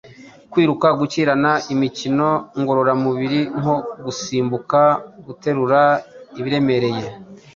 [0.51, 4.79] kwiruka, gukirana, imikino ngororamubiri nko gusimbuka,
[5.25, 5.81] guterura
[6.39, 7.07] ibiremereye,